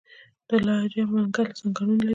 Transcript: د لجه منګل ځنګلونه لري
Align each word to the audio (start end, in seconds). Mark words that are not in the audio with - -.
د 0.47 0.49
لجه 0.65 1.03
منګل 1.11 1.47
ځنګلونه 1.57 1.95
لري 2.05 2.09